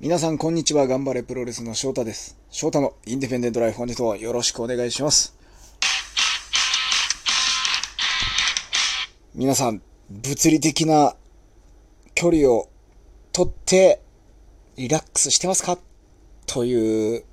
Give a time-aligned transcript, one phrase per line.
[0.00, 0.88] 皆さんこんにちは。
[0.88, 2.36] 頑張れプロレスの翔太です。
[2.50, 5.36] 翔太のインディペンデントライフ本日もよろしくお願いします。
[9.36, 9.80] 皆さん、
[10.10, 11.14] 物理的な
[12.16, 12.68] 距離を
[13.32, 14.02] とって
[14.76, 15.78] リラックスしてますか？
[16.46, 17.24] という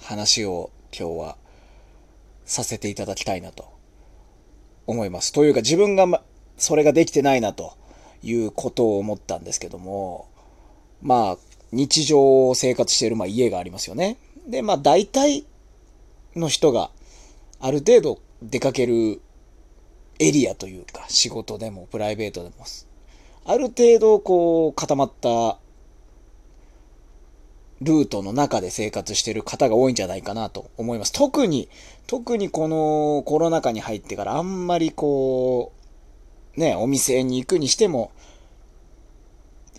[0.00, 1.36] 話を今日は
[2.44, 3.72] させていただきたいなと
[4.88, 5.32] 思います。
[5.32, 6.24] というか自分が、ま、
[6.58, 7.74] それができてないなと
[8.24, 10.28] いうことを思ったんですけども、
[11.00, 11.38] まあ、
[11.72, 14.16] 日常生活している、まあ、家がありますよね。
[14.46, 15.44] で、まあ、大体
[16.34, 16.90] の人が
[17.60, 19.20] ある程度出かける
[20.18, 22.54] エリアというか、仕事でもプライベートでも、
[23.44, 25.58] ある程度こう固まった
[27.80, 31.12] ルートの中で生活してる方が多いんじゃないかなと思います。
[31.12, 31.68] 特に、
[32.06, 35.72] 特にこのコロナ禍に入ってからあんまりこ
[36.56, 38.12] う、ね、お店に行くにしても、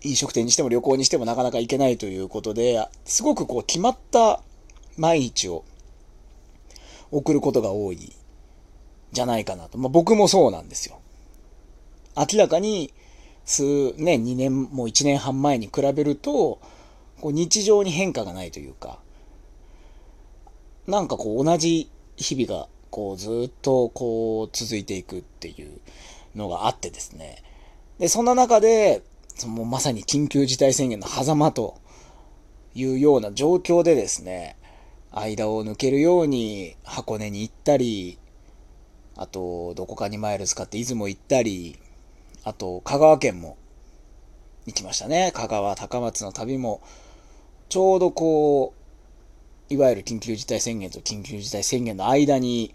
[0.03, 4.41] 飲食店にしても旅行にしてもなかなか行けないということで、すごくこう決まった
[4.97, 5.63] 毎日を
[7.11, 8.16] 送ることが多い
[9.11, 9.77] じゃないかなと。
[9.77, 10.99] まあ僕もそうなんですよ。
[12.16, 12.93] 明らかに
[13.45, 16.59] 数年、2年、もう1年半前に比べると、
[17.19, 18.99] こう日常に変化がないというか、
[20.88, 25.80] なんかこう同じ日々がこうずっとこう続いていくっていう
[26.36, 27.43] のがあってですね。
[27.99, 29.03] で、そんな中で、
[29.47, 31.79] もうまさに緊急事態宣言の狭間と
[32.73, 34.55] いうような状況でですね、
[35.11, 38.17] 間を抜けるように箱根に行ったり、
[39.15, 41.77] あと、どこかにマイル使って出雲行ったり、
[42.43, 43.57] あと、香川県も
[44.65, 45.31] 行きましたね。
[45.35, 46.81] 香川、高松の旅も、
[47.69, 48.73] ちょうどこ
[49.69, 52.73] う、いわゆる緊急事態宣言と緊急事態宣言の間に、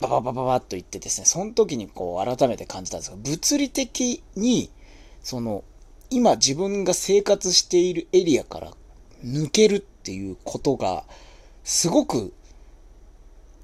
[0.00, 4.70] バババババッと行ってですね、その時にこう改めて感じたんですが、物理的に
[5.24, 5.64] その、
[6.10, 8.72] 今自分が生活しているエリアから
[9.24, 11.04] 抜けるっていうことが、
[11.64, 12.32] すごく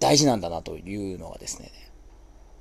[0.01, 1.71] 大事なんだなというのはですね、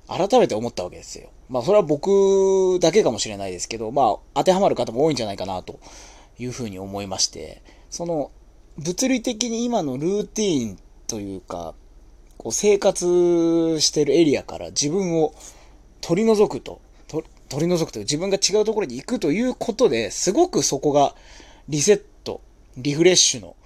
[0.06, 1.30] 改めて思ったわけですよ。
[1.48, 5.80] まあそれは僕だけかもしれないですけど、まあ当てはまる方も多いんじゃないかなと
[6.38, 8.30] いうふうに思いまして、その
[8.76, 11.74] 物理的に今のルーティーンというか、
[12.36, 15.34] こう生活してるエリアから自分を
[16.02, 16.82] 取り除くと
[17.50, 21.14] 取り除くという自分が違うところに行くということですごくそこが
[21.68, 22.40] リセット、
[22.76, 23.56] リフレッシュの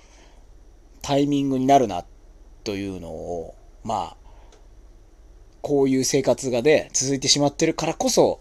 [1.03, 2.05] タイミングになるな
[2.65, 4.17] というのを、まあ、
[5.61, 8.41] こういう生活がで、ね、続いてしまってるからこそ、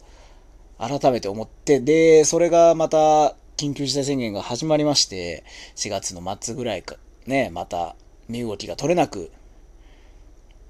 [0.77, 5.43] 改めて思って、で、それがまた緊急事態宣言が始まりまして、
[5.75, 7.95] 4月の末ぐらいか、ね、また
[8.27, 9.31] 身動きが取れなく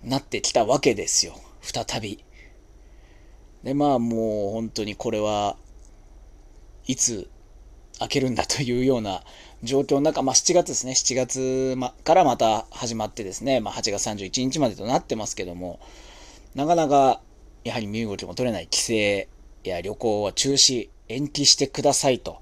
[0.03, 1.35] なってきたわけですよ。
[1.61, 2.23] 再び。
[3.63, 5.55] で、まあもう本当にこれは
[6.85, 7.29] いつ
[7.99, 9.23] 開けるんだというような
[9.63, 15.79] 状況の中、まあ7月ですね、7月からまた始まってですね、まあ8月31日までとなってますけども、
[16.55, 17.21] なかなか
[17.63, 19.29] やはり身動きも取れない規制
[19.63, 22.41] や旅行は中止、延期してくださいと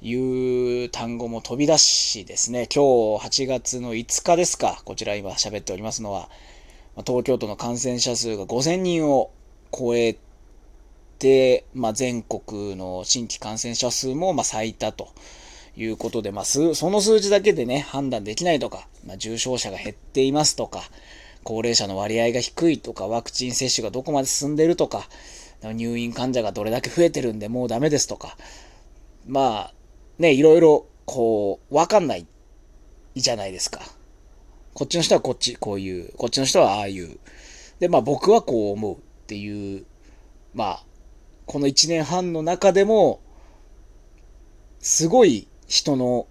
[0.00, 6.30] いう単語も飛び出しですね、今日8月の5日ですか、こちら今喋っておりますのは、
[7.06, 9.30] 東京都の感染者数が5000人を
[9.70, 10.16] 超え
[11.18, 15.08] で、まあ、全国の新規感染者数もま最多と
[15.76, 20.82] いうことで、まあ、その数字だけでね、判断できないとか、まあ、重症者が減っていますとか、
[21.44, 25.08] 高齢者の割合が低いとか、ワクチン接種がどこまで進んでるとか、
[25.62, 28.36] 入院患者がどれだけ増えてるんでもうダメですとか、
[29.26, 29.74] まあ、
[30.18, 32.26] ね、いろいろ、こう、わかんない
[33.14, 33.80] じゃないですか。
[34.74, 37.18] こっちの人はこっち、こういう、こっちの人はああいう。
[37.78, 39.84] で、まあ僕はこう思うっていう、
[40.54, 40.84] まあ、
[41.46, 43.20] この1年半の中でも、
[44.80, 46.26] すごい人の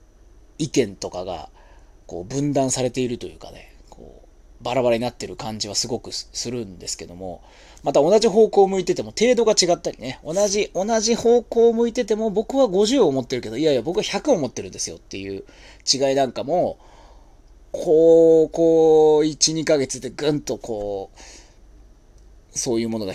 [0.57, 1.49] 意見とかが、
[2.05, 7.41] こう分断されているというかね、こう、バラバラになってる感じはすごくするんですけども、
[7.83, 15.43] また同じ方向を向いてても程度が違ったりね、同じ、同じ方向を向いてても僕は50を持ってるけど、いやいや僕は100を持ってるんですよっていう
[15.91, 16.77] 違いなんかも、
[17.71, 23.13] こう、こう、1、2ヶ月でぐんとこう、そういうものが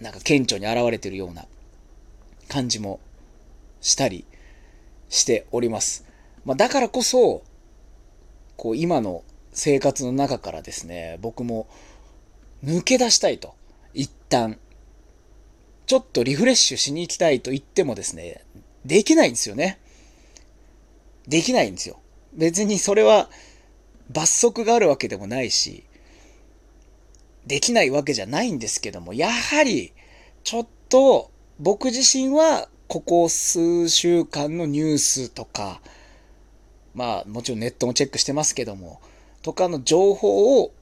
[0.00, 1.46] なんか顕著に現れてるような
[2.48, 3.00] 感じも
[3.80, 4.24] したり
[5.08, 6.04] しております。
[6.44, 7.42] まあ、だからこそ、
[8.56, 9.22] こう今の
[9.52, 11.66] 生活の中からですね、僕も
[12.64, 13.54] 抜け出したいと。
[13.94, 14.58] 一旦。
[15.86, 18.44] ちょっとリフレッシュしに行きたいと言ってもですね、
[18.84, 19.78] できないんですよね。
[21.28, 22.00] できないんですよ。
[22.32, 23.30] 別にそれは
[24.10, 25.84] 罰則があるわけでもないし、
[27.46, 29.92] できないわけじゃないんですけども、やはり、
[30.44, 35.80] ちょっと、僕自身は、ここ数週間のニュースとか、
[36.94, 39.00] まあもちろんネットもチェックしてますけども、
[39.42, 40.72] とかの情報を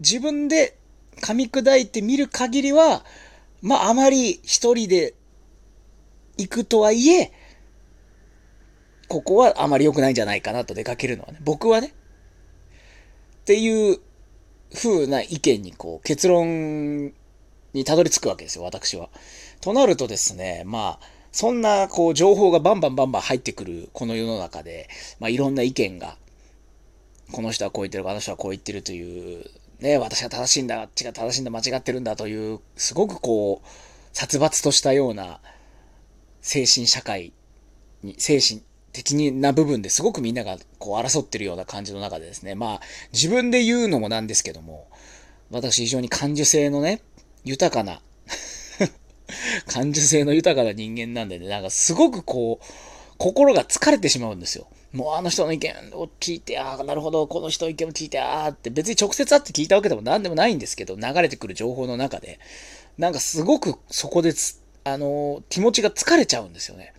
[0.00, 0.76] 自分で
[1.20, 3.04] 噛み砕いてみる限りは、
[3.62, 5.14] まああまり一人で
[6.38, 7.32] 行くとはいえ、
[9.08, 11.38] ここはあまり良くないんじゃないかなと出かけるのはね。
[11.42, 11.88] 僕はね。
[11.88, 14.00] っていう
[14.74, 17.12] 風な意見にこう結論
[17.72, 19.08] にたどり着くわけですよ、私は。
[19.60, 24.88] となるとですね、まあ、そんなこう情報がバンバンバンバン入ってくるこの世の中で、
[25.18, 26.16] まあいろんな意見が、
[27.32, 29.44] この人はこう言ってる、あの人はこう言ってるという、
[29.80, 33.68] ね、私が正しいんだ、あっちが正しいんだ、間違ってるんだという、すごくこう、
[34.12, 35.40] 殺伐としたような
[36.40, 37.32] 精神社会
[38.02, 38.62] に、精神
[38.92, 42.80] 的な部分ですごくみんながこう争ってるような感じの中でですね、まあ
[43.14, 44.86] 自分で言うのもなんですけども、
[45.50, 47.00] 私非常に感受性のね、
[47.42, 48.02] 豊かな
[49.66, 52.64] 感受性の豊かな人間なんでね、なんかすごくこう、
[53.16, 54.66] 心が疲れてしまうんですよ。
[54.92, 62.38] もうあの人の意見を聞いて、ああ、なるほど、この人の意見を聞いて、ああって、別に直接会って聞いたわけでも何でもないんですけど、流れてくる情報の中で、
[62.98, 64.34] なんかすごくそこで
[64.84, 66.92] あの、気持ちが疲れちゃうんですよね。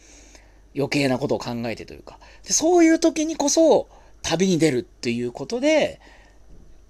[0.75, 2.19] 余計なことを考えてというか。
[2.45, 3.87] でそういう時にこそ、
[4.21, 5.99] 旅に出るっていうことで、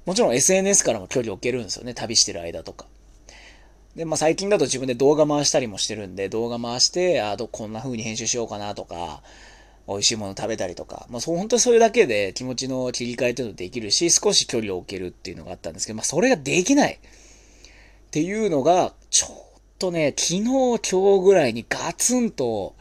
[0.05, 2.85] もちろん SNS からも距離を置けるんですよね、旅してる間とか。
[3.95, 9.21] で、まあ最近だと自分で動画回したりもしてるんで、動画回して、あどこんな風に編集しようかなとか、
[9.87, 16.99] 美味しいもの食べたりとか、まあそう、本当にそれだけで気持ちの切り替えというのできるし、少し距離を置けるっていうのがあったんですけど、まあそれができないっ
[18.11, 22.75] ていうのが、ちょっとね、昨日、今日ぐらいにガツンと、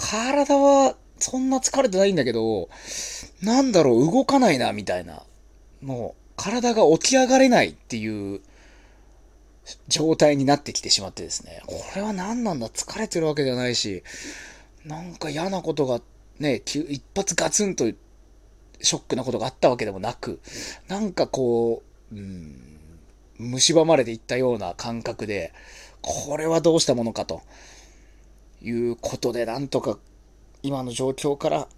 [0.00, 2.68] 体はそんな疲れてないんだけど、
[3.42, 5.22] なんだろう、動かないな、みたいな。
[5.82, 8.40] もう、体が起き上がれないっていう
[9.88, 11.62] 状態になってきてしまってですね。
[11.66, 12.68] これは何なんだ？
[12.68, 14.02] 疲れてるわけじゃないし、
[14.84, 16.00] なんか嫌なことが
[16.38, 20.40] ね、一発ガツンとショックなことがあったわけでもなく、
[20.88, 22.78] なんかこう、うん、
[23.58, 25.52] 蝕まれていったような感覚で、
[26.00, 27.42] これはどうしたものかと
[28.62, 29.98] いうことで、なんとか
[30.62, 31.68] 今の状況から、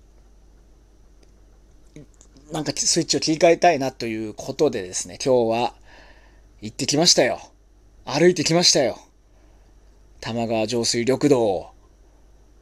[2.52, 5.74] なんかスイッチを切り替えたいなということでですね、今日は
[6.60, 7.40] 行ってきましたよ。
[8.04, 8.98] 歩いてきましたよ。
[10.20, 11.72] 玉川上水緑道を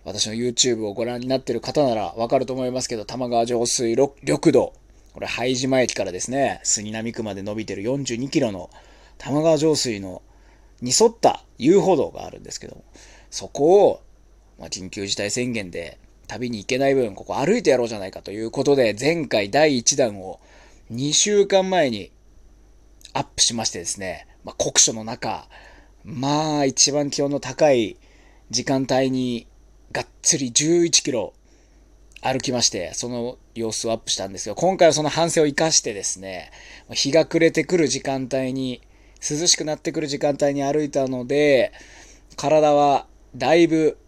[0.04, 4.72] 私の YouTube をご覧になっている方ならわかると思いますけど、玉川上水緑道。
[5.12, 8.70] これ、拝島駅からですね、杉並区まで伸びてる42キロの
[9.18, 10.22] 玉川上水の
[10.80, 12.84] に沿った遊歩道があるんですけども、
[13.30, 14.00] そこを、
[14.60, 15.98] まあ、緊急事態宣言で
[16.28, 20.38] 旅に行けない分、ここ歩いてやろうじゃないかということで、前回第1弾を
[20.92, 22.12] 2週間前に
[23.12, 25.48] アップしましてですね、まあ、酷暑の中、
[26.04, 27.96] まあ一番気温の高い
[28.50, 29.46] 時間帯に
[29.92, 31.32] がっつり11キロ
[32.22, 36.50] 歩きまして、その様子をアップしたんですが、今回はその反省を活かしてですね、
[36.90, 38.82] 日が暮れてくる時間帯に、
[39.20, 41.72] 涼しくなってくる時間帯に歩いたので、
[42.36, 43.06] 体は
[43.36, 43.98] だいぶ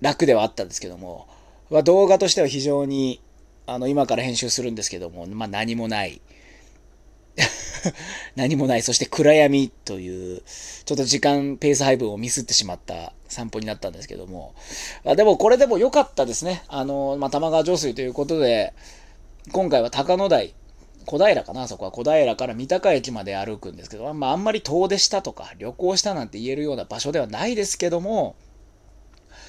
[0.00, 1.28] 楽ではあったんですけども、
[1.70, 3.20] まあ、動画としては非常に、
[3.66, 6.20] あの、今から編集するんですけども、まあ、何もない。
[8.36, 8.82] 何もない。
[8.82, 10.42] そして暗闇という、
[10.84, 14.54] ちょっと時間、ペース配分をミスってしまった散歩になったんですけども。
[15.04, 16.62] あでも、これでも良かったですね。
[16.68, 18.72] あの、まあ、玉川上水ということで、
[19.52, 20.54] 今回は高野台、
[21.04, 28.36] 小平かなそこは小平から三鷹駅まで歩くんですけど、まあ、あんまり遠出したとか、旅行したなんて言えるような場所ではないですけども、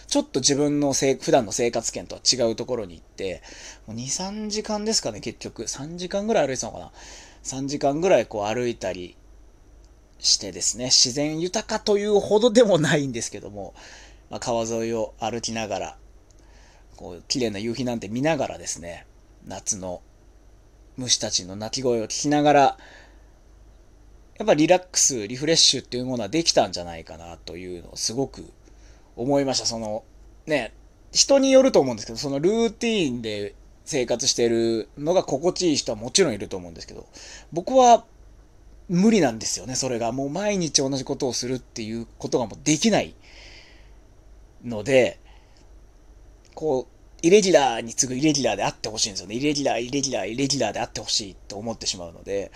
[0.08, 3.42] ちょっと自分のせ普段の生活圏とは違うところに行って、
[3.88, 5.64] もう2、3時間ですかね、結局。
[5.64, 6.92] 3時間ぐらい歩いてたのかな。
[7.44, 9.18] 3時間ぐらいこう歩いたり
[10.20, 13.74] してですね、自然豊かというほどでもないんですけども、
[14.30, 15.98] まあ、川沿いを歩きながら、
[16.96, 19.06] こう、綺麗な夕日なんて見ながらですね、
[19.46, 20.02] 夏の
[20.96, 22.78] 虫たちの鳴き声を聞きながら、
[24.40, 28.52] やっぱリラックス、リフレッシュっていうものはできたんじゃないかなというのをすごく
[29.18, 29.66] 思いました。
[29.66, 30.04] その、
[30.46, 30.74] ね、
[31.12, 33.56] 人によると思うんですけど、そのルーティーンで
[33.86, 37.08] 生活してるのが心地いい人はもちろんいると思うんですけど、
[37.52, 38.06] 僕は
[38.90, 40.12] 無理なんですよね、それが。
[40.12, 43.16] もう毎日同じことをするっていうことがもうできない
[44.64, 45.20] ので、
[46.54, 49.36] こう、イレギュラーに次ぐイレギュラーであってほしいんですよね。
[49.36, 52.52] イレギュラー、イレギュラー、イレギュラーであってほしいと思ってしまうので。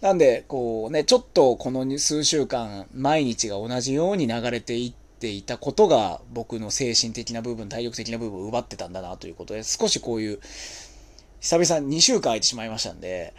[0.00, 10.40] なんで、こうね、ちょっとこの数週間、毎日が同じように流れていって、ていたことが僕の精神的な部分、体力的な部分を奪ってたんだなということで、少しこういう、
[11.40, 13.34] 久々に2週間空いてしまいましたんで、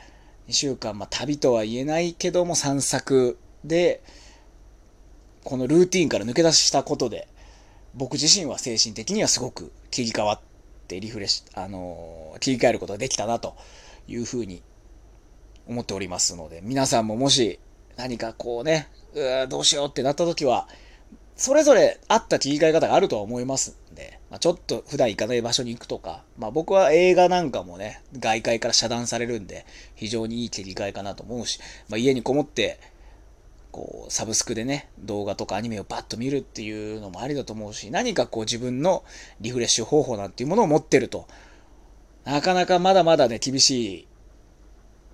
[0.48, 4.02] 2週間、まあ旅とは言えないけども散策で、
[5.44, 7.28] このルーティンから抜け出したことで、
[7.94, 10.40] 僕自身は精神的にはすごく切り替わっ
[10.88, 13.56] ってリフレッシュ、あのー、切り替えることができたなと
[14.08, 14.64] いうふうに
[15.68, 17.60] 思っておりますので、皆さんももし
[17.98, 20.68] 何かこうね、うどうしようってなった時は、
[21.38, 29.65] それぞれあった切り替え方があるとは思いますんで、まあ、ちょっと普段行かない場所に行くとか、まあ僕は映画なんかもね、外界から遮断されるんで、
[29.96, 32.79] 非常にいい切り替えかなと思うし、まあ家にこもって、
[33.72, 39.03] こう、サブスクでね、動画とかアニメをパッと見るっていうのもありだと思うし、何かこう自分の
[39.39, 41.27] リフレッシュ方法なんていうものを持ってると、
[42.25, 44.08] なかなかまだまだね、厳しい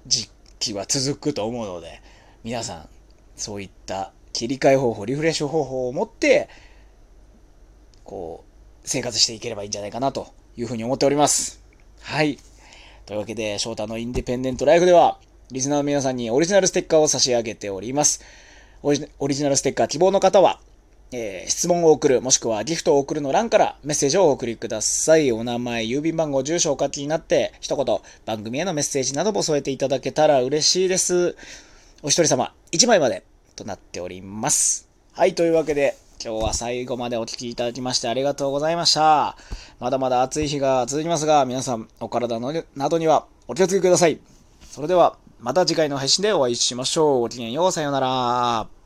[0.07, 2.01] 時期は続くと思うので、
[2.45, 2.89] 皆さん、
[3.35, 6.49] そういった切り替え方法、リフレッシュ方法を持って、
[8.03, 11.61] こう、生活していければいいんじゃないかなというふうに思っております。
[12.01, 12.37] はい。
[13.05, 15.19] というわけで、翔太のインディペンデントライフでは、
[15.51, 18.21] リスナーの皆さんにオリジナルステッカーを差し上げております。
[18.81, 20.59] オリジナルステッカー希望の方は、
[21.11, 25.31] えー、質問を送る、もしくはギフトを送るの欄からメッセージをお送りください。
[25.31, 31.35] お名前、郵便番号、住所をお書きになって、一言、番組へのメッセージなども添えていただけたら嬉しいです。
[32.01, 33.23] お一人様、1枚まで
[33.55, 34.89] となっております。
[35.13, 39.35] はい、というわけで、今日は最後までお聴きいただきましてありがとうございました。
[39.79, 44.19] まだまだ暑い日が続きますが、皆さん、お体のなどにはお気をつけください。
[44.69, 47.19] それでは、また次回の配信でお会いしましょう。
[47.19, 48.82] ごきげんよう、さようなら。